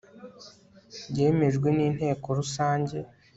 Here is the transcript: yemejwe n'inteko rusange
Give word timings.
yemejwe 1.17 1.67
n'inteko 1.77 2.27
rusange 2.39 2.97